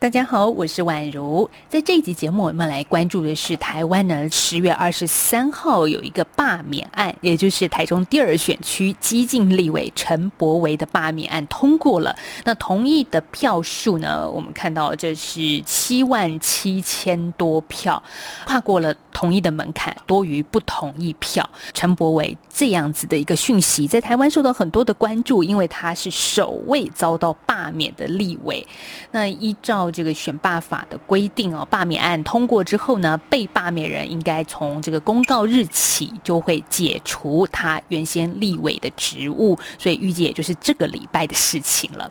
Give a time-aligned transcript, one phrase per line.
[0.00, 1.50] 大家好，我是宛如。
[1.68, 12.14] 在这一集节目，我们来关注的是台湾呢，十月二十三号有一个罢免案，也就是台中第二选区激进立委陈柏维的罢免案通过了。
[12.44, 18.00] 那同意的票数呢，我们看到这是七万七千多票，
[18.46, 21.50] 跨过了同意的门槛，多于不同意票。
[21.74, 28.64] 陈柏维这样子的一个讯息，在台湾受到很多的关注，因为他是首位遭到罢免的立委。
[29.10, 42.10] 那依照这个选罢法的规定哦，罢免案通过之后呢，被罢免人应该从这个公告日起就会解除他原先立委的职务，所以预计也就是这个礼拜的事情了。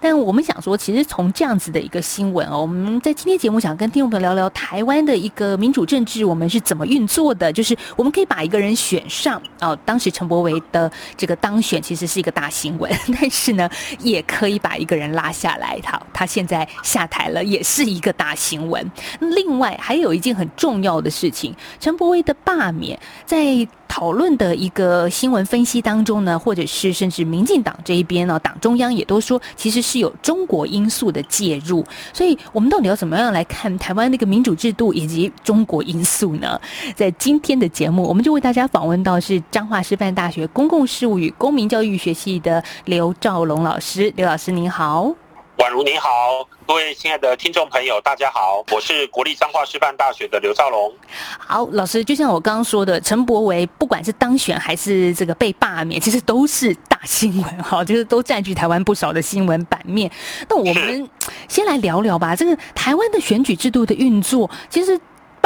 [0.00, 7.52] 但我们想说，其实从这样子的一个新闻哦，我们在今天节目想跟听众朋友聊聊台湾的一个民主政治，我们是怎么运作的？
[7.52, 13.68] 就是我们可以把一个人选上哦，当时陈柏维的这个当选其实是一个大新闻，但是呢，
[14.00, 17.17] 也可以把一个人拉下来，他他现在下台。
[17.18, 18.90] 来了也是一个大新闻。
[19.20, 31.84] 另外还有一件很重要的事情，陈柏威的罢免，在讨论的一个新闻分析当中呢，或者是甚至民进党这一边呢，党中央也都说，其实是有中国因素的介入。
[32.12, 36.60] 所以，我们到底要怎么样来看台湾那个民主制度以及中国因素呢？
[36.94, 44.12] 在今天的节目，我们就为大家访问到是彰化师范大学公共事务与公民教育学系的刘兆龙老师。
[44.16, 45.27] 刘老师您好。
[45.58, 50.94] 宛如你好，各位亲爱的听众朋友，大家好，我是国立彰化师范大学的刘兆龙。
[51.36, 60.08] 好，老师，就像我刚刚说的，陈柏维不管是当选还是这个被罢免， 其实都是大新闻哈，就是都占据台湾不少的新闻版面。
[60.48, 61.10] 那我们
[61.48, 64.98] 先来聊聊吧，这个台湾的选举制度的运作，其实。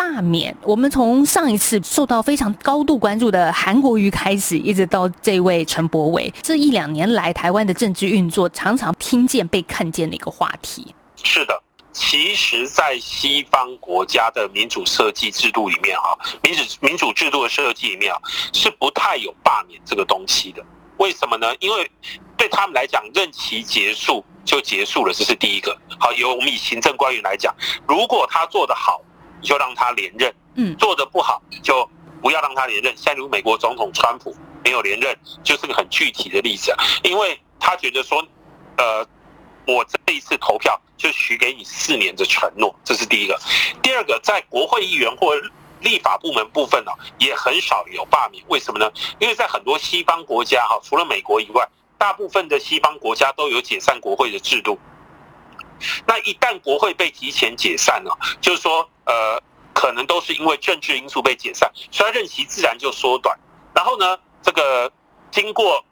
[0.02, 10.92] 罢免，我们从上一次受到非常高度关注的韩国瑜开始，一直到这位陈柏伟，这一两年来台湾的政治运作，常常听见被看见的一个话题。
[11.22, 11.62] 是的，
[11.92, 18.18] 其实，在西方国家的民主设计制度里面，哈，民主民主制度的设计里面啊，
[18.52, 20.60] 是不太有罢免这个东西的。
[20.96, 21.54] 为什么呢？
[21.60, 21.88] 因为
[22.36, 25.76] 对他们来讲，任期结束就结束了，这是第一个。
[26.00, 27.54] 好，由我们以行政官员来讲，
[27.86, 29.00] 如果他做得好。
[29.42, 31.88] 就让他连任，嗯，做的不好就
[32.22, 32.96] 不要让他连任。
[32.96, 36.84] 像如美国总统川普没有连任，就是个很具体的例子啊。
[37.02, 38.24] 因为他觉得说，
[38.76, 39.06] 呃，
[39.66, 43.38] 我这一次投票就许给你四年的承诺，这是第一个。
[43.82, 45.34] 第二个，在国会议员或
[45.80, 48.42] 立法部门部分呢，也很少有罢免。
[48.48, 48.90] 为什么呢？
[49.18, 54.78] 因为在很多西方国家哈，除了美国以外，大部分的西方国家都有解散国会的制度。
[56.06, 58.88] 那一旦国会被提前解散了，就是说。
[59.04, 59.42] 呃，
[59.74, 63.36] 可能都是因为政治因素被解散，所以任期自然就缩短。
[63.74, 64.90] 然后呢，这个
[65.32, 65.84] 经过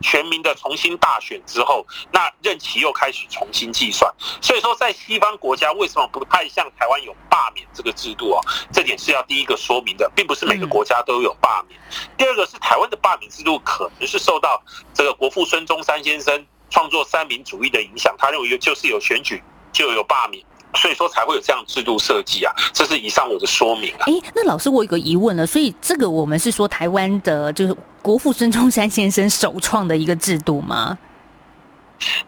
[0.00, 4.10] 全民的重新大选之后，那任期又开始重新计算。
[4.40, 8.40] 所以说，在西方国家为什么不太像台湾有罢免这个制度啊？
[8.72, 11.78] 这点是要第一个说明的，并不是每个国家都有罢免。
[12.16, 14.62] 第二个是台湾的罢免制度可能是受到
[14.94, 19.42] 这个国父孙中山先生创作三民主义的影响，他认为就是有选举
[19.72, 20.42] 就有罢免。
[20.76, 24.04] 所以说才会有这样制度设计啊，这是以上我的说明啊。
[24.06, 30.96] 哎，那老师我有个疑问了，所以这个我们是说台湾的，就是国父孙中山先生首创的一个制度吗？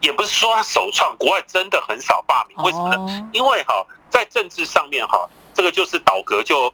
[0.01, 3.29] 也不是说他首创，国外真的很少罢免，为什么呢？
[3.31, 3.73] 因为哈，
[4.09, 6.71] 在政治上面哈，这个就是倒阁就。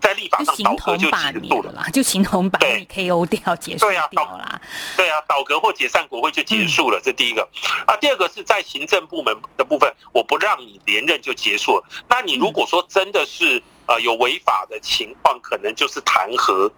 [0.00, 4.60] 在立法上倒戈就结束了啦，就形同把你 KO 掉结束掉了。
[4.96, 7.46] 对啊，倒戈或解散国会就结束了，这第一个。
[7.86, 11.84] 啊，第二个是在行政部门的部分，我不让你连任就结束了。
[12.08, 16.70] 那你如果说真的是呃有违法的情况，可能就是弹劾。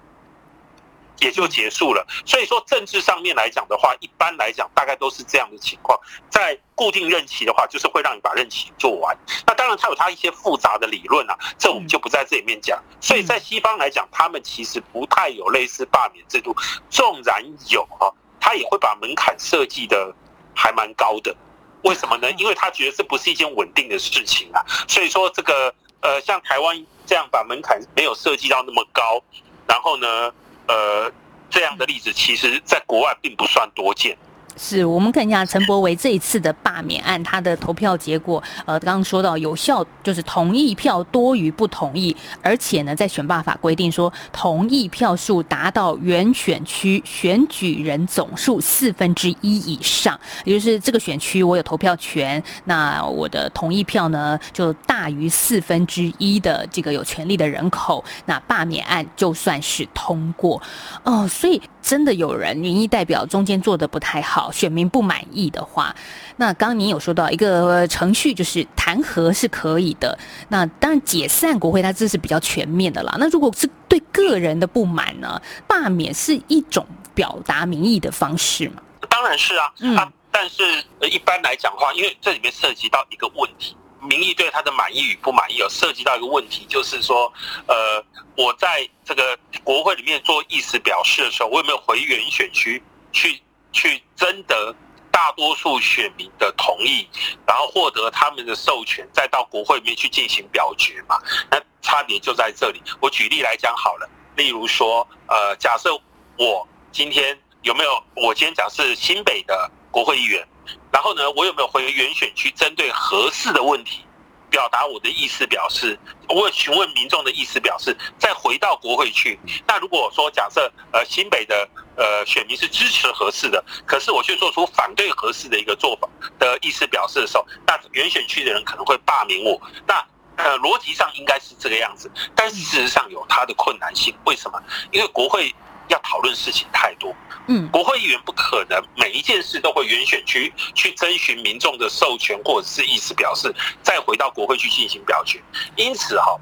[1.20, 2.06] 也就结束了。
[2.24, 5.98] 所以说，政治上面来讲的话，一般来讲大概都是这样的情况。
[6.30, 9.16] 在固定任期的话，就是会让你把任期做完。
[9.46, 12.82] 那当然，它有它一些复杂的理论啊，这我们就不在这里面讲。
[13.00, 16.54] 所以在西方来讲，他们其实不太有类似罢免制度。
[16.90, 18.06] 纵然有啊，
[18.40, 20.14] 他也会把门槛设计的
[20.54, 21.34] 还蛮高的。
[21.82, 22.30] 为什么呢？
[22.32, 24.62] 因为他觉得这不是一件稳定的事情啊。
[24.86, 29.20] 所以说，这个呃，像台湾这样把门槛没有设计到那么高，
[29.66, 30.32] 然后呢？
[30.68, 31.10] 呃，
[31.50, 34.16] 这样的例子其实在国外并不算多见。
[34.58, 60.60] 是我们看一下陈柏维这一次的罢免案，他的投票结果，呃，刚刚说到有效就是同意票多于不同意，而且呢，在选罢法规定说，同意票数达到原选区选举人总数四分之一以上，也就是这个选区我有投票权，那我的同意票呢就大于四分之一的这个有权利的人口，那罢免案就算是通过
[61.04, 61.62] 哦，所以。
[61.88, 65.96] 真的有人民意代表中间做的不太好，选民不满意的话，
[66.36, 70.18] 那刚刚您有说到一个程序，就是弹劾是可以的。
[70.50, 73.16] 那当然解散国会，它这是比较全面的啦。
[73.18, 78.82] 那如果是对个人的不满呢，罢免是一种表达民意的方式吗？
[79.08, 80.62] 当然是啊，啊，但是
[81.10, 83.74] 一般来讲的话，因为这里面涉及到一个问题。
[84.00, 87.32] 民意对他的满意与不满意，有涉及到一个问题，就是说，
[87.66, 88.04] 呃，
[88.36, 93.42] 我在这个国会里面做意思表示的时候，我有没有回原选区去
[93.72, 94.74] 去征得
[95.10, 97.08] 大多数选民的同意，
[97.46, 101.18] 然后获得他们的授权，再到国会里面去进行表决嘛？
[101.50, 102.80] 那差别就在这里。
[103.00, 105.92] 我举例来讲好了，例如说，呃，假设
[106.38, 110.46] 我今天有没有，我今天讲是新北的国会议员。
[110.90, 114.04] 然后呢，我有没有回原选区针对合适的问题，
[114.50, 115.98] 表达我的意思表示？
[116.28, 119.38] 我询问民众的意思表示，再回到国会去。
[119.66, 126.08] 那如果说假设呃新北的呃选民是支持合适的，可是我却做出反对合适的一个做法
[126.38, 129.60] 的意思表示的时候，那原选区的人可能会罢免我。
[129.86, 130.04] 那
[130.36, 134.14] 呃逻辑上应该是这个样子，但事实上有它的困难性。
[134.24, 134.62] 为什么？
[134.90, 135.54] 因为国会。
[135.88, 137.14] 要讨论事情太多，
[137.46, 145.42] 嗯，国会议员不可能每一件事都会原选区去征询民众的授权或者是意思表示，再回到国会去进行表决。
[145.76, 146.38] 因此哈，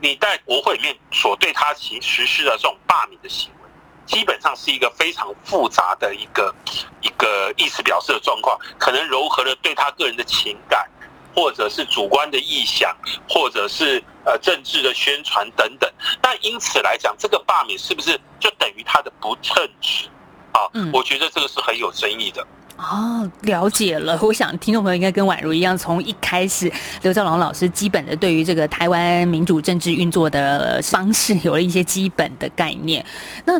[0.00, 3.68] 你在国会里面所对他行实施的这种罢免的行为，
[4.06, 6.54] 基本上是一个非常复杂的一个
[7.00, 10.86] 一个意思表示的状况，可能糅合了对他个人的情感。
[11.34, 12.94] 或者是主观的臆想，
[13.28, 15.90] 或者是呃政治的宣传等等，
[16.22, 20.08] 那因此来讲，这个罢免是不是就等于他的不称职
[20.52, 20.60] 啊？
[20.74, 22.46] 嗯，我觉得这个是很有争议的。
[22.78, 24.18] 哦，了解了。
[24.22, 33.04] 我想听众朋友应该跟宛如一样，从一开始刘兆龙老师基本的对于这个台湾民主政治运作的方式有了一些基本的概念。
[33.44, 33.52] 那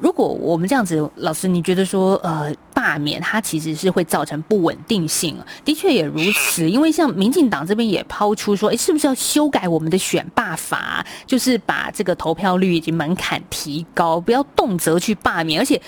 [0.00, 5.36] 如果我们这样子，老师，你觉得说，呃，罢免它其实是会造成不稳定性？
[5.62, 15.60] 的确也如此，因为像民进党这边也抛出说，哎，是不是要修改我们的选罢法，就是把这个投票率以及门槛提高，不要动辄去罢免。
[15.60, 15.80] 而且，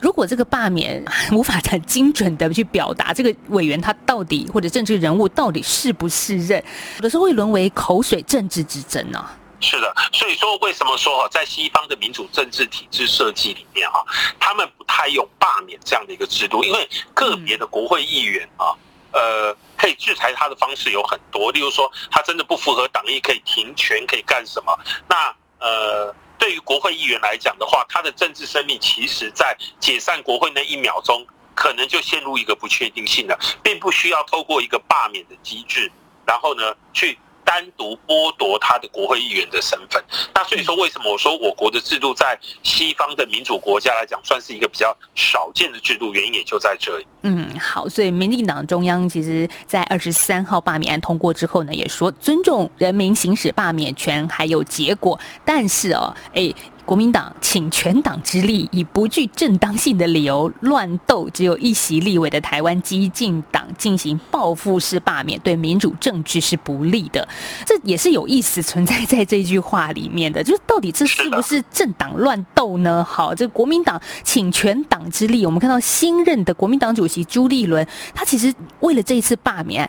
[0.00, 6.60] 如果这个罢免无法很精准的去表达这个委员他到底或者政治人物到底是不是任，
[6.96, 9.24] 有的时候会沦为口水政治之争呢？
[9.60, 14.02] 是的，所以说为什么说哈，在西方的民主政治体制设计里面哈，
[14.38, 18.72] 他们不太用罢免这样的一个制度，因为个别的国会议员啊，
[19.12, 24.76] 呃，可以制裁他的方式有很多，例如说他真的不符合党意，可以停权，可以干什么？
[25.06, 35.92] 那呃，对于国会议员来讲的话，他的政治生命其实在解散国会那一秒钟，可能就陷入一个不确定性了，并不需要透过一个罢免的机制，
[36.26, 37.18] 然后呢去。
[37.44, 40.02] 单独剥夺他的国会议员的身份，
[40.34, 46.12] 那所以说，为什么我说我国的制度在西方的民主国家来讲，算是一个比较少见的制度？
[46.14, 47.06] 原因也就在这里。
[47.22, 56.52] 嗯，好，所以民进党中央其实在二十三号罢免案通过之后呢，也说尊重人民行使罢免权还有结果，但是哦，哎。
[56.90, 67.28] 国民党请全党之力，以不具正当性的理由乱斗只有一席立委的台湾激进党进行报复式罢免，对民主政治是不利的。
[67.64, 73.04] 这也是有意思存在在这句话里面的，就是到底这是不是政党乱斗呢？
[73.08, 79.88] 好，这国民党请全党之力，我们看到新任的国民党主席朱立伦，他其实为了这一次罢免，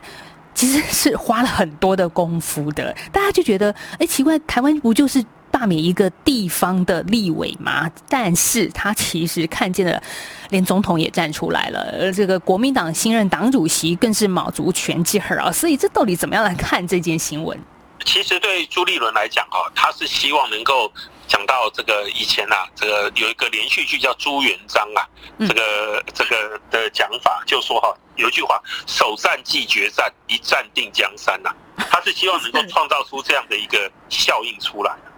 [0.54, 2.94] 其实是花了很多的功夫的。
[3.10, 5.20] 大家就觉得，哎，奇怪，台湾不就是？
[5.52, 10.02] 罢免一个地方的立委嘛，但是他其实看见了，
[10.48, 15.52] 连总统也站出来了，而这个国民党新任党主席更是卯足全劲儿啊！
[15.52, 17.56] 所以这到底怎么样来看这件新闻？
[18.04, 20.90] 其实对朱立伦来讲哈，他是希望能够
[21.28, 25.06] 讲到这个以前啊，这个有一个连续剧叫朱元璋啊，
[25.38, 34.90] 这个这个的讲法就说哈，有一句话“首战即决战，一战定江山”呐，他是希望能够创造出这样的一个效应出来。
[34.90, 35.11] 啊，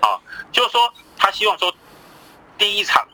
[0.00, 0.20] 啊
[0.52, 1.72] 就是说，他希望说，
[2.58, 3.06] 第一场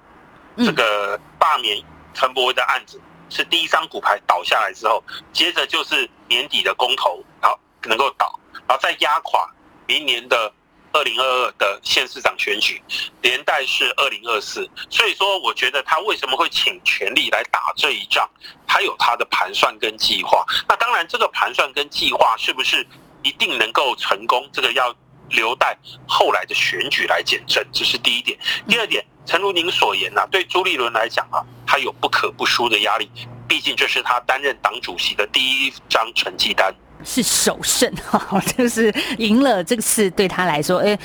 [0.56, 1.82] 这个罢免
[2.14, 9.48] 陈伯威的案子是第一张骨牌倒下来之后，接着就是年底的公投，然后能够倒，然后再压垮
[9.86, 10.52] 明年的
[10.92, 12.82] 二零二二的县市长选举，
[13.20, 14.68] 连带是二零二四。
[14.88, 18.28] 所以说，我觉得他为什么会请全力来打这一仗，
[18.66, 20.44] 他有他的盘算跟计划。
[20.66, 22.86] 那当然，这个盘算跟计划是不是
[23.22, 24.94] 一定能够成功，这个要
[25.30, 27.64] 留待后来的选举来检证。
[27.72, 28.38] 这是第一点。
[28.68, 33.10] 第二点，诚如您所言呐，对朱立伦来讲啊，他有不可不输的压力，
[33.48, 36.74] 毕竟这是他担任党主席的第一张成绩单。
[37.06, 40.98] 是首胜 哈，就是赢了这次对他来说，哎，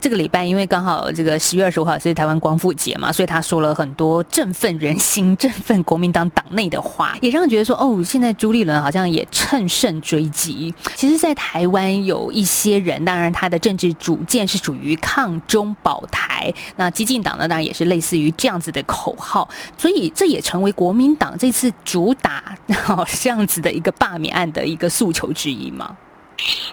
[0.00, 10.74] 这个礼拜因为刚好这个十月二十五号是台湾光复节嘛，所以他说了很多振奋人心、振奋国民党党内的话，也让人觉得说，哦，现在朱立伦好像也趁胜追击。
[10.96, 22.56] 其实，在台湾有一些人，当然他的政治主见是属于抗中保台，那激进党呢，当然也是类似于这样子的口号，所以这也成为国民党这次主打
[23.22, 25.30] 这样子的一个罢免案的一个诉求。
[25.34, 25.96] 之一吗？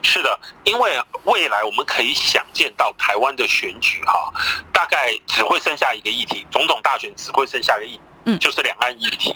[0.01, 4.33] 是的，因为未来我们可以想见到台湾的选举哈，
[4.73, 9.35] 大概只会剩下一个议题，总统大选只会剩下一个议，嗯，就是两岸议题。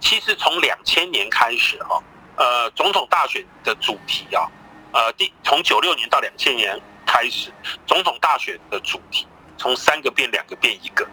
[0.00, 2.02] 其实从两千年开始哈，
[2.36, 4.48] 呃，总统大选的主题啊，
[4.92, 7.52] 呃，第从九六年到两千年开始，
[7.86, 9.26] 总统大选的主题
[9.58, 11.06] 从三个变两个变一个。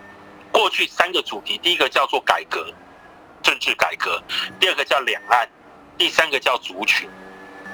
[0.54, 2.74] 过去三个主题，第一个叫做改革，
[3.42, 4.22] 政治改革；
[4.58, 5.46] 第二个叫两岸；
[5.98, 7.10] 第三个叫族群。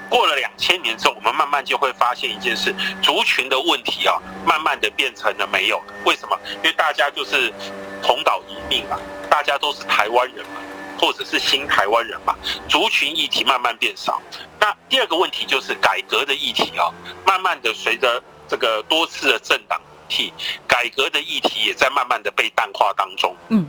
[0.09, 5.81] 过了两千年之后，我们慢慢就会发现一件事：族群的问题啊，慢慢的变成了没有。
[6.03, 6.37] 为什么？
[6.55, 7.53] 因为大家就是
[8.01, 8.99] 同岛一命嘛，
[9.29, 10.61] 大家都是台湾人嘛，
[10.99, 12.35] 或者是新台湾人嘛，
[12.67, 14.19] 族群议题慢慢变少。
[14.59, 16.89] 那第二个问题就是改革的议题啊，
[17.25, 20.33] 慢慢的随着这个多次的政党替，
[20.67, 23.35] 改革的议题也在慢慢的被淡化当中。
[23.49, 23.67] 嗯，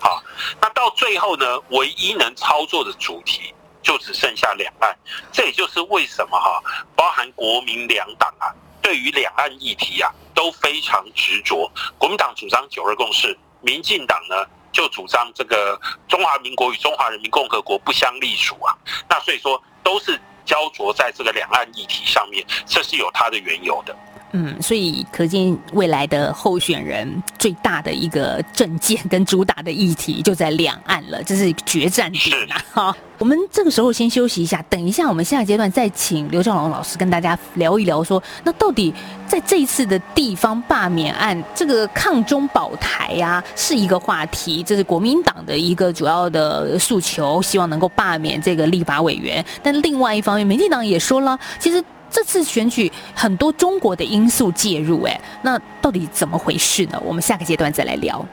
[0.00, 0.20] 好，
[0.60, 3.54] 那到最后呢，唯一能操作的主题。
[3.86, 4.92] 就只剩下两岸，
[5.32, 6.60] 这也就是为什么哈，
[6.96, 8.50] 包含国民两党啊，
[8.82, 11.70] 对于两岸议题啊都非常执着。
[11.96, 18.76] 国民党主张九二共识，民进党呢就主张这个中华民国与中华人民共和国不相隶属啊。
[19.08, 23.96] 那所以说都是焦灼在这个两岸议题上面，这是有它的缘由的。
[24.32, 32.54] 嗯，所以可见未来的候选人最大的一个政见跟主打的议题就在两岸了，这是决战点呐！
[32.72, 38.92] 哈，我们这个时候先休息一下，等一下我们下阶段再请刘兆龙老师跟大家聊一聊，说那到底
[39.26, 49.42] 在这一次的地方罢免案，这个抗中保台呀是一个话题，这是国民党的一个主要的诉求，希望能够罢免这个立法委员。
[49.62, 51.82] 但另外一方面，民进党也说了，其实。
[52.10, 57.00] 这次选举很多中国的因素介入，哎，那到底怎么回事呢？
[57.04, 58.24] 我们下个阶段再来聊。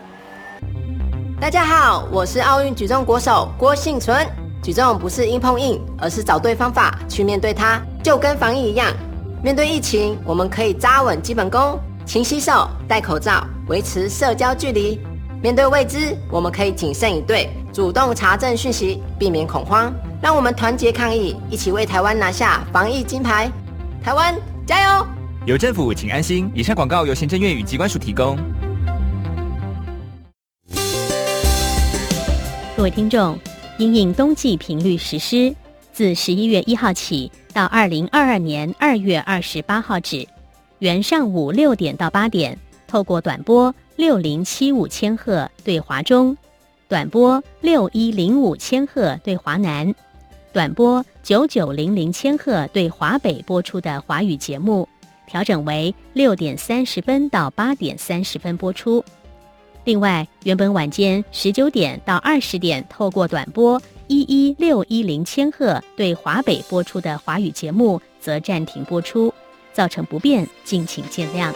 [1.39, 4.25] 大家好，我是奥运举重国手郭幸存。
[4.61, 8.89] 举重不是硬碰硬，而是找对方法去面对它，就跟防疫一样。
[9.43, 14.97] 面对疫情，我们可以扎稳基本功，勤洗手、戴口罩，维持社交距离。
[15.41, 19.93] 面对未知，我们可以谨慎以对，主动查证讯息，避免恐慌。
[20.21, 23.51] 让我们团结抗疫，一起为台湾拿下防疫金牌。
[24.03, 25.07] 台湾加油！
[25.45, 26.51] 有政府，请安心。
[26.53, 28.37] 以上广告由行政院与机关署提供。
[32.75, 33.39] 各位听众，
[33.77, 35.55] 因应冬季频率实施，
[35.93, 40.27] 自十一月一号起到二零二二年二月二十八号止，
[40.79, 46.35] 原上午六点到八点，透过短波六零七五千赫对华中，
[46.89, 49.95] 短波六一零五千赫对华南。
[50.51, 54.85] 短波九九零零千赫对华北播出的华语节目，
[55.25, 59.01] 调整为六点三十分到八点三十分播出。
[59.85, 69.33] 另外，原本晚间十九点到二十点透过短波一一六一零千赫对华北播出的华语节目，则暂停播出，
[69.71, 71.53] 造成不便，敬请见谅。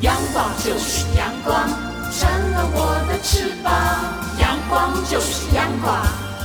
[0.00, 1.83] 阳光就是阳光。
[3.24, 3.72] 翅膀，
[4.38, 5.96] 阳光就是阳光，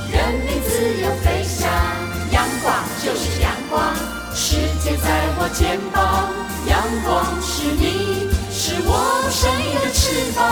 [0.10, 1.70] 任你自由飞翔。
[2.32, 3.94] 阳光就是阳光，
[4.34, 6.30] 世界在我肩膀。
[6.70, 10.46] 阳光是你，是我生命的翅膀。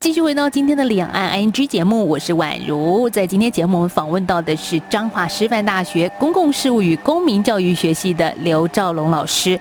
[0.00, 3.08] 继续回到今天的两岸 ING 节目，我是宛如。
[3.08, 9.58] 在今天节目，我们访问到的是彰化师范大学公共事务与公民教育学系的刘兆龙老师。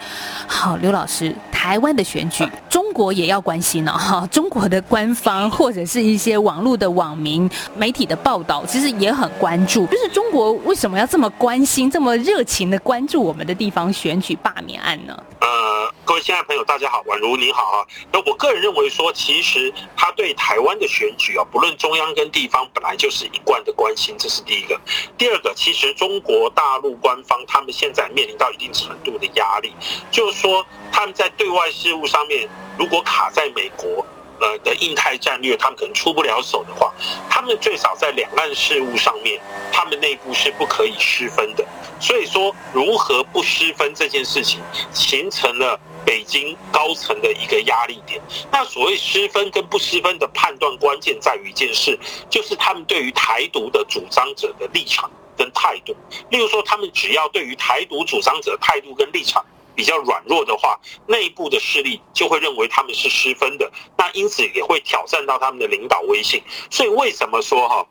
[0.47, 3.91] 好，刘老师，台湾的选举，中国也要关心了。
[3.91, 9.85] 哈，中国的官方或者是一些网络的网民媒体的报道，其实也很关注。
[9.85, 15.15] 就是中国为什么要这么关心、这么热情的关注我们的地方选举罢免案呢？
[16.03, 17.87] 各位亲爱的朋友，大家好，宛如你好啊。
[18.11, 24.79] 那我个人认为说，其实他对台湾的选举啊，不论中央跟地方，本来就是一贯的关心，这是第一个。
[25.17, 29.73] 第二个，其实中国大陆官方他们现在面临到一定程度的压力，
[30.09, 34.05] 就是说他们在对外事务上面，如果卡在美国。
[34.41, 36.91] 呃的印太战略，他们可能出不了手的话，
[37.29, 39.39] 他们最少在两岸事务上面，
[39.71, 41.65] 他们内部是不可以失分的。
[41.99, 44.59] 所以说，如何不失分这件事情，
[44.91, 48.19] 形成了北京高层的一个压力点。
[48.51, 51.97] 那所谓失分跟不失分的判断关键在于一件事，
[52.29, 55.95] 就是他们对于台独的主张者的立场跟态度。
[56.31, 59.45] 例如说，他们只要对于台独主张者态度跟立场。
[59.75, 66.41] 比较软弱的话，内部的势力就会认为他们是失分的，那因此也会挑战到他们的领导威信。
[66.69, 67.87] 所以为什么说哈，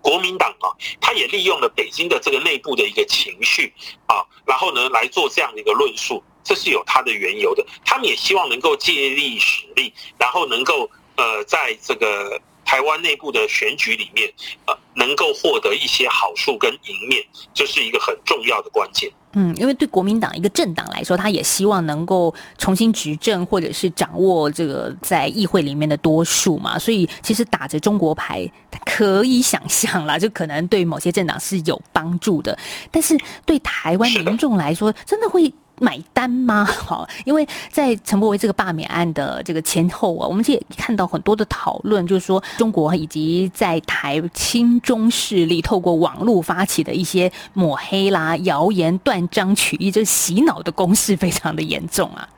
[0.00, 3.72] 国民党啊，他也利用了北京的这个内部的一个情绪
[4.06, 7.66] 啊，然后呢来做这样的一个论述，这是有它的缘由的。
[7.84, 12.40] 他们也希望能够借力使力，然后能够呃在这个。
[12.66, 14.30] 台湾内部的选举里面，
[14.66, 19.10] 呃，能够获得一些好处跟赢面，这是一个很重要的关键。
[19.32, 26.78] 嗯，因为对国民党一个政党来说，他也希望能够重新执政，或者是掌握这个在议会里面的多数嘛。
[26.78, 28.50] 所以，其实打着中国牌，
[28.84, 32.58] 可以想象啦，就可能对某些政党是有帮助的。
[32.90, 35.52] 但是，对台湾民众来说，真的会。
[35.78, 36.64] 买单吗？
[36.66, 52.28] 好，因为在陈柏维这个罢免案的这个前后啊，我们也看到很多的讨论，就是说中国以及在台亲中势力透过网络发起的一些抹黑啦、谣言、断章取义，这洗脑的攻势非常的严重啊。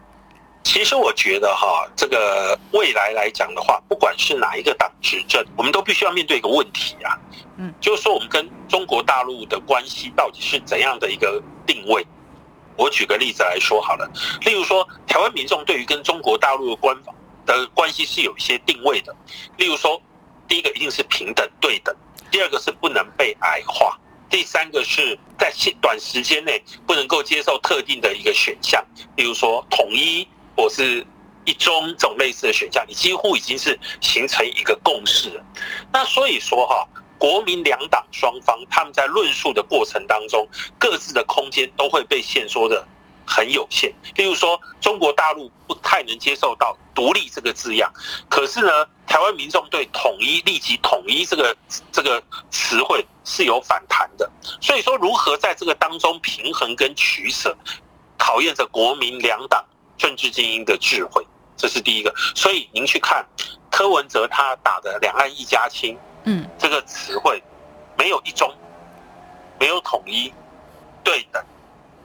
[0.64, 7.16] 其实我觉得哈，这个未来来讲的话，不管是哪一个党执政，我们都必须要面对一个问题啊，
[7.56, 12.06] 嗯，就是说我们跟中国大陆的关系到底是怎样的一个定位？
[12.78, 14.08] 我举个例子来说好了，
[14.42, 17.12] 例如说，台湾民众对于跟中国大陆的官方
[17.44, 19.14] 的关系是有一些定位的。
[19.56, 20.00] 例如说，
[20.46, 21.92] 第一个一定是平等对等，
[22.30, 23.98] 第二个是不能被矮化，
[24.30, 28.80] 第三个是在短时间内不能够接受特定的一个选项，
[29.16, 31.04] 例如说统一或是
[31.44, 35.44] 一中这种类似的选项，你几乎已经是形成一个共识了。
[35.92, 36.86] 那所以说哈。
[37.18, 40.46] 国民两党双方，他们在论述的过程当中，
[40.78, 42.86] 各自的空间都会被限缩的
[43.26, 43.92] 很有限。
[44.14, 47.92] 例如说，中国大陆不太能接受到“独立”这个字样，
[48.28, 51.56] 可是呢，台湾民众对“统一”立即统一这个
[51.90, 54.30] 这个词汇是有反弹的。
[54.60, 57.56] 所以说，如何在这个当中平衡跟取舍，
[58.16, 59.64] 考验着国民两党
[59.96, 61.26] 政治精英的智慧，
[61.56, 62.14] 这是第一个。
[62.36, 63.26] 所以您去看
[63.70, 65.98] 柯文哲他打的“两岸一家亲”。
[66.24, 67.42] 嗯，这个词汇
[67.96, 68.52] 没有一中，
[69.58, 70.32] 没有统一，
[71.02, 71.42] 对等，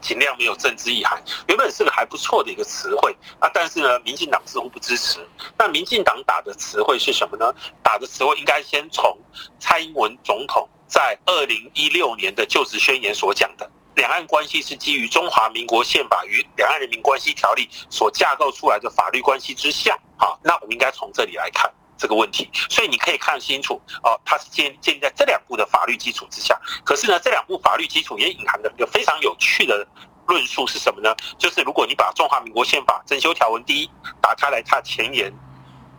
[0.01, 1.21] 尽量没有政治意涵。
[1.47, 5.19] 原本是个还不错的一个词汇啊，但是呢，民进党似乎不支持。
[5.57, 7.53] 那民进党打的词汇是什么呢？
[7.81, 9.17] 打的词汇应该先从
[9.59, 19.97] 蔡英文总统在二零一六年的就职宣言所讲的，两岸关系是基于中华民国宪法与两岸人民关系条例所架构出来的法律关系之下。
[20.17, 21.69] 好，那我们应该从这里来看。
[21.97, 26.59] 这个问题，所以你可以看清楚哦，它是建建立在这两部的法律基础之下。
[26.83, 29.87] 可是呢，这两部法律基础也隐含着一个非常有趣的
[30.27, 31.15] 论述是什么呢？
[31.37, 33.89] 就是如果你把《中华民国宪法》增修条文第一
[34.21, 35.31] 打开来，它前言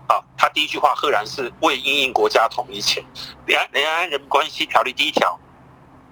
[0.08, 3.02] 啊，它第一句话赫然是为因应国家统一前，
[3.46, 5.38] 《两两岸人民关系条例》第一条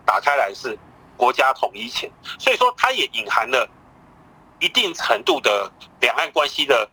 [0.07, 0.79] 打开来是
[1.16, 3.68] 国家统一前，所以说它也隐含了
[4.61, 6.88] 一定程度的两岸关系的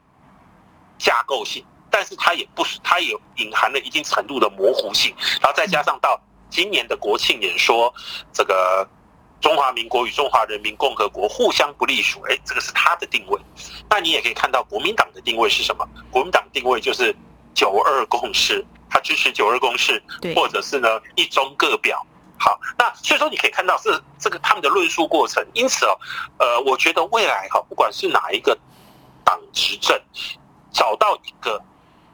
[0.97, 1.65] 架构性。
[1.91, 7.93] 但是它也不是，它也隐含了一定程度的模糊性，然后再加上到今年的国庆演说，
[8.33, 8.87] 这个
[9.41, 13.39] 中华民国与中华人民共和国互相不隶属，哎，这个是它的定位。
[13.89, 15.87] 那你也可以看到国民党的定位是什么？
[16.11, 17.15] 国民党定位就是
[17.53, 20.01] 九二共识，他支持九二共识，
[20.35, 22.05] 或者是呢一中各表。
[22.37, 25.45] 好，那所以说你可以看到是这个他们的论述过程。
[25.53, 25.97] 因此哦，
[26.37, 28.57] 呃，我觉得未来哈，不管是哪一个
[29.23, 29.99] 党执政，
[30.71, 31.61] 找到一个。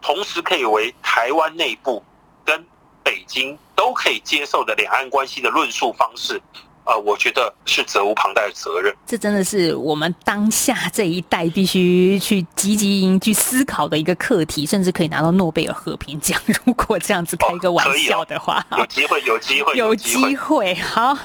[0.05, 2.03] 同时可以为台湾内部
[2.45, 2.63] 跟
[3.03, 6.39] 北京都可以接受的两岸关系的论述方式。
[6.85, 8.93] 呃，我觉得是责无旁贷的责任。
[9.05, 16.39] 这真的是我们当下这一代必须去积极去思考的一个课题，甚至可以拿到诺贝尔和平奖。
[16.65, 20.75] 如果这样子开个玩笑的话，有机会，有机会，有机会。
[20.75, 21.17] 好，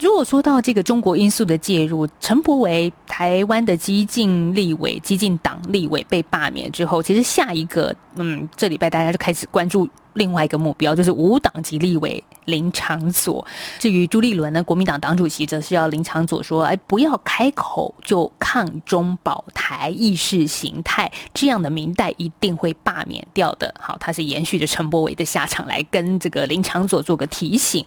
[0.00, 13.46] 如果说到这个中国因素的介入，陈柏维台湾的激进立委、激进党立委被罢免之后，其实下一个，嗯，这礼拜大家就开始关注另外一个目标，就是无党籍立委林长佐。
[13.78, 27.84] 至于朱立伦呢，国民党党主席则是要林长佐说：“哎，不要开口就抗中保台意识形态，这样的明代一定会罢免掉的。”好，他是延续着陈柏伟的下场来跟这个林长佐做个提醒。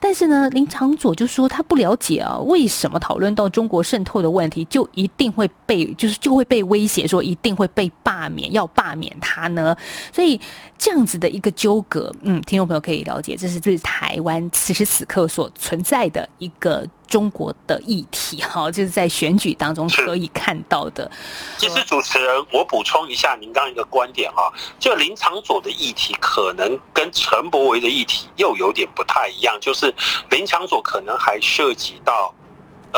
[0.00, 9.76] 但是呢，林长佐就说他不了解啊，为什么讨论到中国渗透的问题，就一定会被就是就会被威胁说一定会被罢免，要罢免他呢？
[10.12, 10.40] 所以
[10.78, 21.10] 这样子的一个纠葛，嗯，听众朋友可以了解，这是对台湾此时此刻所存在的一个中国的议题， 哈，就是在选举当中可以看到的。
[21.56, 29.94] 其实主持人，我补充一下您刚刚一个观点哈，就林长佐的议题可能跟陈柏维的议题又有点不太一样，就是
[30.30, 32.34] 林长佐可能还涉及到。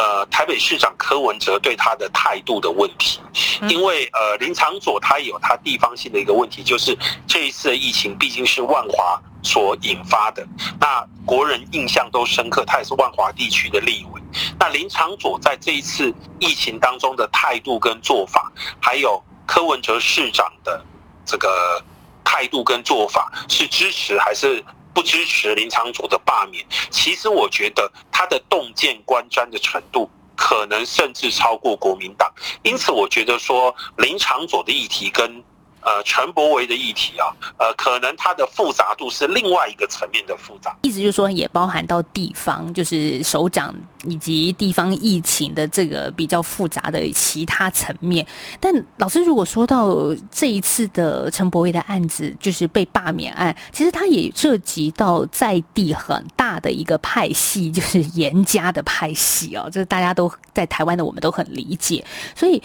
[0.00, 3.20] 呃，台北市长柯文哲对他的态度的问题，
[3.68, 10.42] 因为呃，林长佐他有他地方性的一个问题，就是这一次的疫情毕竟是万华所引发的，
[10.80, 14.22] 那国人印象都深刻，他也是万华地区的立委。
[14.58, 20.82] 那林长佐在这一次疫情当中的态度跟做法，还有柯文哲市长的
[21.26, 21.84] 这个
[22.24, 24.64] 态度跟做法，是支持还是？
[24.94, 32.32] 不支持林长佐的罢免，其实我觉得他的洞见观瞻的程度，可能甚至超过国民党。
[32.62, 35.42] 因此，我觉得说林长佐的议题跟。
[35.82, 40.76] 呃，陈柏维的议题啊，呃，可能它的复杂度是另外一个层面的复杂。
[40.82, 48.26] 意思就是说，也包含到地方，就是首长以及地方疫情的这个比较复杂的其他层面。
[48.60, 49.96] 但老师如果说到
[50.30, 62.04] 这一次的陈柏维的案子，就是被罢免案，其实它也涉及到在地很大的一个派系，就是严家的派系哦，这大家都在台湾的，我们都很理解，
[62.36, 62.62] 所以。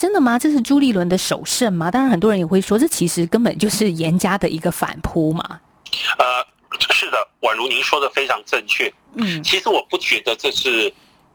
[0.00, 0.38] 真的吗？
[0.38, 1.90] 这是朱立伦的首胜吗？
[1.90, 5.60] 当然，很多人也会说，这其实根本就是严家的一个反扑嘛。
[6.16, 6.42] 呃，
[6.90, 8.90] 是的，宛如您说的非常正确。
[9.16, 10.90] 嗯，其实我不觉得这是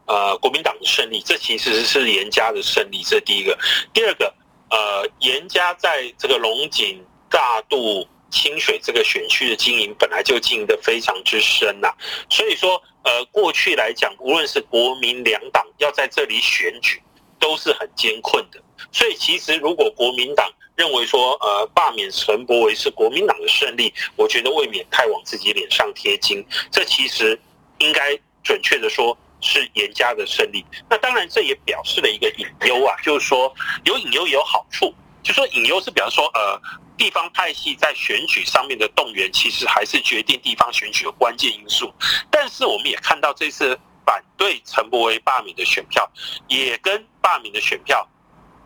[0.08, 3.04] 呃国民党的胜利，这其实是严家的胜利。
[3.04, 3.56] 这第一个，
[3.94, 4.34] 第二个，
[4.72, 7.00] 呃，严家在这个龙井、
[7.30, 11.90] 大渡、清水这个选区的经营本来就经营的非常之深呐，
[12.32, 17.00] 所以说，呃，过去来讲，无论是国民两党要在这里选举。
[17.46, 18.60] 都是很艰困的，
[18.92, 26.44] 所以其实如果国民党认为说，呃，罢免陈柏维是国民党的胜利，我觉得未免太往自己脸上贴金。
[26.72, 27.40] 这其实
[27.78, 30.66] 应该准确的说是严家的胜利。
[30.90, 33.54] 那当然，这也表示了一个隐忧啊，就是说
[33.84, 34.92] 有隐忧也有好处。
[35.22, 36.60] 就说隐忧是，比方说，呃，
[36.98, 41.94] 地方派系在选举上面的动员，其实还是决定地方选举的关键因素。
[42.32, 43.80] 但是我们也看到这次。
[44.06, 46.10] 反对陈柏维罢免的选票，
[46.48, 48.08] 也跟罢免的选票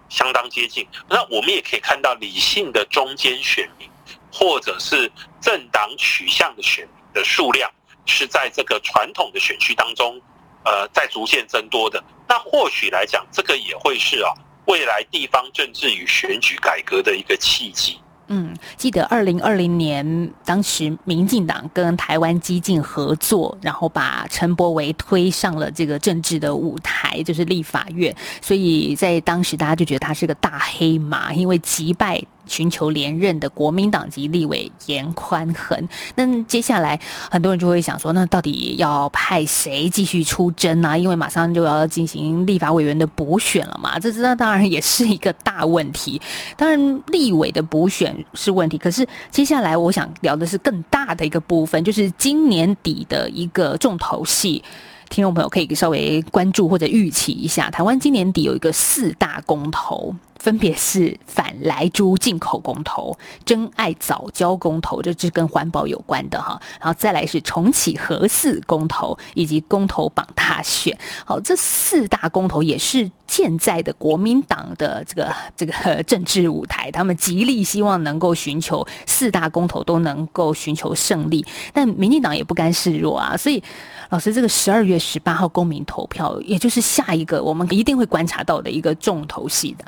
[0.09, 0.85] 相当接近。
[1.07, 3.89] 那我们也可以看到，理性的中间选民，
[4.31, 7.71] 或者是政党取向的选民的数量，
[8.05, 10.21] 是在这个传统的选区当中，
[10.65, 12.03] 呃，在逐渐增多的。
[12.27, 14.33] 那或许来讲，这个也会是啊，
[14.65, 17.99] 未来地方政治与选举改革的一个契机。
[18.29, 28.15] 嗯，记得二零二零年，当时民进党跟台湾激进合作，然后把陈柏维推上了这个政治的舞台，就是立法院。
[28.41, 32.23] 所以在当时，大家就觉得他是个大黑马，因为击败。
[32.49, 36.99] 寻求连任的国民党籍立委严宽恒，那接下来
[37.31, 40.97] 很多人就会想说，那到底要派谁继续出征呢？
[40.97, 46.19] 因为马上就要进行立法委员的补选了嘛，这这当然也是一个大问题。
[46.57, 54.63] 当然，立委的补选是问题，可是接下来我想聊的是更大的一个部分，就是今年底的一个重头戏。
[55.09, 60.13] 听众朋友可以稍微关注或者预期一下，台湾今年底有一个四大公投。
[60.39, 66.59] 分别是反来猪进口公投、真爱早教公投，这是跟环保有关的哈。
[66.79, 70.97] 然后再来是重启核四公投，以及公投榜大选。
[71.25, 83.35] 好，这四大公投也是现在的国民党的这个这个政治舞台，他们极力希望能够寻求四大公投都能够寻求胜利，但民进党也不甘示弱啊。
[83.35, 83.61] 所以，
[84.09, 89.83] 老师，这个十二月十八号公民投票，也就是下一个我们一定会观察到的一个重头戏的。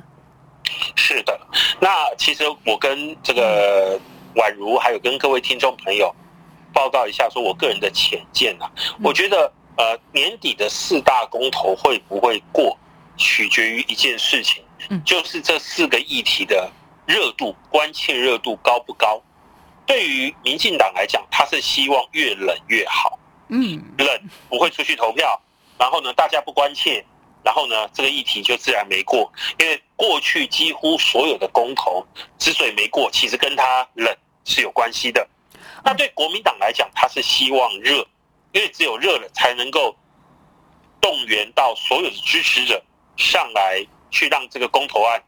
[0.95, 1.39] 是的，
[1.79, 3.99] 那其实我跟这个
[4.35, 6.13] 宛如还有跟各位听众朋友
[6.73, 8.71] 报告一下，说我个人的浅见啊，
[9.03, 12.77] 我觉得呃年底的四大公投会不会过，
[13.17, 14.63] 取决于一件事情，
[15.03, 16.71] 就是这四个议题的
[17.05, 19.21] 热度、关切热度高不高。
[19.85, 23.19] 对于民进党来讲，他是希望越冷越好，
[23.49, 25.41] 嗯，冷不会出去投票，
[25.77, 27.03] 然后呢，大家不关切。
[27.43, 32.05] 然后呢，这个议题就自然没过，因为过去几乎所有的公投
[32.37, 35.27] 之所以没过，其实跟他冷是有关系的。
[35.83, 38.05] 那对国民党来讲，他是希望热，
[38.51, 39.95] 因为只有热了才能够
[40.99, 42.83] 动员到所有的支持者
[43.17, 45.23] 上来，去让这个公投案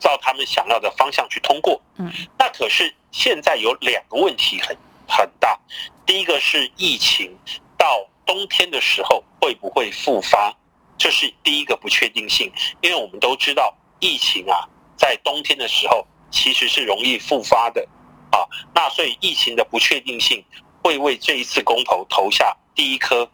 [0.00, 1.80] 照他们想要的方向去通过。
[1.98, 4.76] 嗯，那可是现在有两个问题很
[5.08, 5.58] 很大，
[6.04, 7.36] 第一个是疫情
[7.76, 10.56] 到冬天的时候会不会复发，
[10.98, 17.86] 这是第一个不确定性，因为我们都知道疫情啊，在冬天的时候其实是容易复发的
[18.32, 20.44] 啊，那所以疫情的不确定性
[20.82, 23.30] 会为这一次公投投下第一颗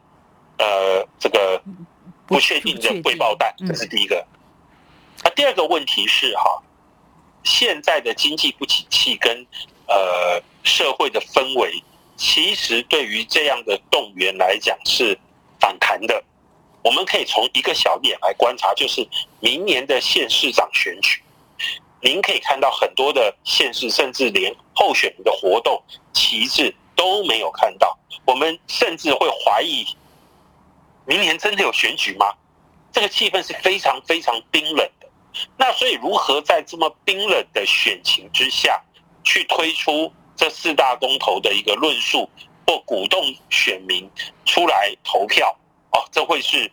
[0.58, 1.60] 呃这个
[2.26, 4.26] 不确定的未爆弹，嗯这是第一个。
[5.22, 6.62] 那第二个问题是哈，
[7.44, 9.46] 现在的经济不景气跟
[9.86, 11.82] 呃社会的氛围，
[12.16, 15.18] 其实对于这样的动员来讲是
[15.58, 16.22] 反弹的。
[16.84, 19.08] 我们可以从一个小点来观察，就是
[19.40, 21.22] 明年的县市长选举，
[22.02, 27.98] 您可以看到很多的县市，甚至连候选人的活动旗帜都没有看到。
[28.26, 29.86] 我们甚至会怀疑，
[31.06, 32.34] 明年真的有选举吗？
[32.92, 35.08] 这个气氛是非常非常冰冷的。
[35.56, 38.78] 那所以，如何在这么冰冷的选情之下，
[39.24, 42.28] 去推出这四大公投的一个论述，
[42.66, 44.06] 或鼓动选民
[44.44, 45.56] 出来投票？
[45.94, 46.70] 哦，这会是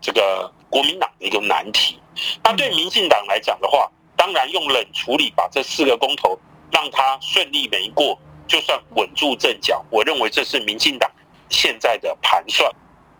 [0.00, 2.00] 这个国民党的一个难题。
[2.42, 6.38] 那对民进党来讲的话，当然用冷处理把这四个公投
[6.70, 9.84] 让他顺利没过，就算稳住阵脚。
[9.90, 11.10] 我认为这是民进党
[11.48, 12.70] 现在的盘算。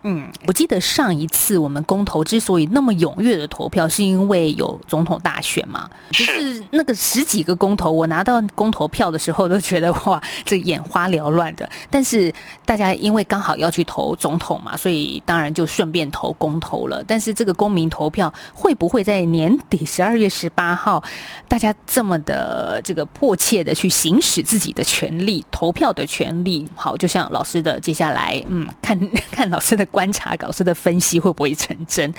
[0.03, 5.89] 嗯，我记得上一次我们公投之所以那么踊跃的投票，是因为有总统大选嘛？
[6.11, 11.69] 就是是那个十几个公投，我拿到公投票的时候都觉得哇，这眼花缭乱的。
[11.89, 12.33] 但是
[12.65, 17.03] 大家因为刚好要去投总统嘛，所以当然就顺便投公投了。
[17.07, 21.03] 但是这个公民投票会不会在年底十二月十八号，
[21.47, 26.67] 大家这么的这个迫切的去行使自己的权利，投票的权利？
[26.75, 28.99] 好，就像老师的接下来，嗯，看
[29.31, 32.11] 看老师的观察，老师的分析会不会成真？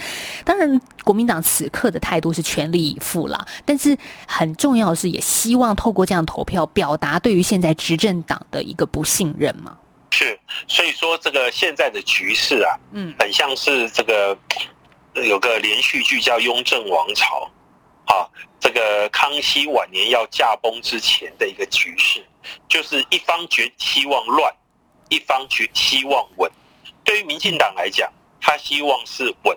[0.44, 3.96] 当然，国民党此刻的态度是全力以赴啦，但是
[4.28, 9.76] 很重要的是，也希望透过这样投票，表达对于现在执政党的一个不信任嘛。
[10.10, 14.36] 是，所以说这个现在的局势啊，嗯很像是这个
[15.14, 17.50] 呃有个连续剧叫《雍正王朝》，
[18.12, 18.28] 啊，
[18.60, 22.22] 这个康熙晚年要驾崩之前的一个局势，
[22.68, 24.52] 就是一方觉希望乱，
[25.08, 26.50] 一方觉希望稳。
[27.04, 29.56] 对于民进党来讲，他希望是稳、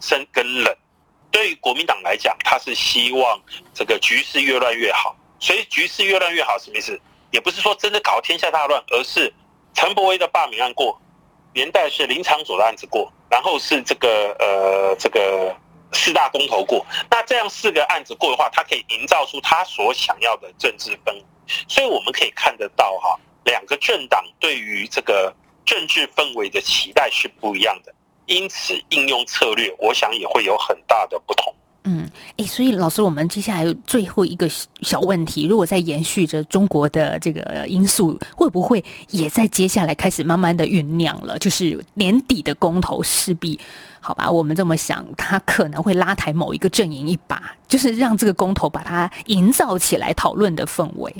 [0.00, 0.72] 生跟冷；
[1.30, 3.40] 对于国民党来讲，他是希望
[3.72, 5.16] 这个局势越乱越好。
[5.40, 6.98] 所以局势越乱越好什么意思？
[7.30, 9.32] 也不是说真的搞天下大乱，而是
[9.74, 10.98] 陈柏威的罢免案过，
[11.52, 15.54] 连带是林长佐的案子过，然后是这个呃这个
[15.92, 16.86] 四大公投过。
[17.10, 21.24] 那这样四个案子过的话，他可以营造出他所想要的政治氛围。
[21.68, 25.34] 所以我们可以看得到哈，两个政党对于这个
[25.64, 27.92] 政治氛围的期待是不一样的，
[28.26, 31.54] 因此应用策略，我想也会有很大的不同。
[31.86, 34.48] 嗯，诶，所以老师，我们接下来最后一个
[34.80, 41.38] 小问题，如果在延续着中国的这个因素，会不会也在接下来开始慢慢的酝酿了？
[41.38, 43.60] 就是年底的公投势必，
[44.00, 51.14] 好吧，我们这么想，他可能会拉抬某一个阵营一把，就是让这个公投把它营造起来讨论的氛围。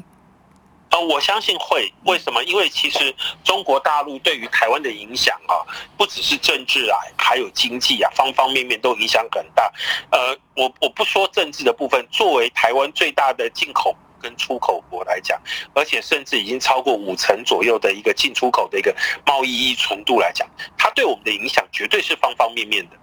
[0.95, 1.93] 呃，我相信会。
[2.05, 2.45] 为什么？
[2.45, 5.59] 因为其实中国大陆对于台湾的影响啊，
[5.99, 9.73] 不只是政治啊，还有经济啊，方方面面都影响很大。
[10.13, 15.41] 呃，我我不说政治的部分，作为台湾最大的进口跟出口国来讲，
[15.75, 18.95] 而且甚至已经超过五成左右的一个进出口的一个
[19.27, 22.97] 贸易依存度来讲，它对我们的影响绝对是方方面面的。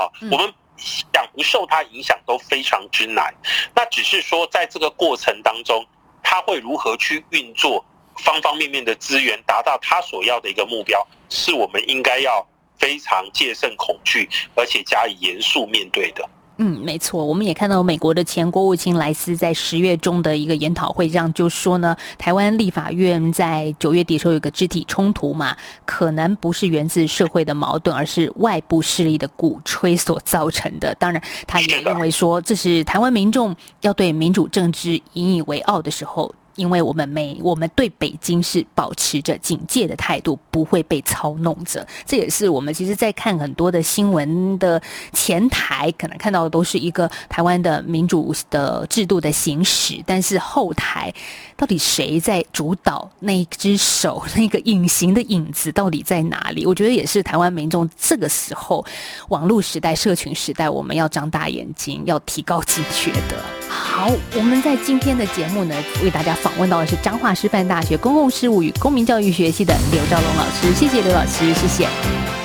[0.00, 3.34] 啊，嗯我们想不受它影响都非常之难。
[3.74, 5.86] 那只是说，在这个过程当中，
[6.28, 7.84] 他会如何去运作
[8.16, 12.44] 方方面面的资源，达到他所要的一个目标，是我们应该要
[12.80, 16.28] 非常戒慎恐惧，而且加以严肃面对的。
[16.58, 30.94] 嗯，没错，我们也看到美国的前国务卿莱斯在十月中的一个研讨会上就说呢，台湾立法院在九月底时候有个肢体冲突嘛，可能不是源自社会的矛盾，而是外部势力的鼓吹所造成的。
[30.94, 36.34] 当然，他也认为说，这是台湾民众要对民主政治引以为傲的时候。
[36.56, 41.86] 因为我们每我们对北京是保持着警戒的态度，不会被操弄着。
[42.04, 44.80] 这也是我们其实，在看很多的新闻的
[45.12, 51.12] 前台，可能看到的都是一个台湾的民主的制度的行使，但是后台
[51.56, 53.10] 到底谁在主导？
[53.20, 56.66] 那一只手，那个隐形的影子到底在哪里？
[56.66, 58.84] 我觉得也是台湾民众这个时候，
[59.28, 63.42] 网络时代、社群时代，我们要张大眼睛，要提高警觉的。
[63.68, 71.88] 好，我们在今天的节目呢，为大家访问到的是彰化师范大学公共事务与公民教育学系的刘兆龙老师，谢谢刘老师，谢谢，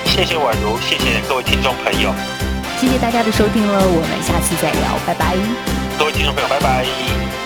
[0.04, 2.12] 谢谢宛如，谢谢各位听众朋友，
[2.80, 5.36] 谢谢大家的收听了，我们下期再聊，拜拜。
[5.96, 7.41] 各位听众朋友，拜拜。